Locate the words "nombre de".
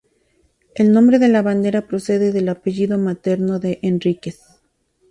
0.93-1.27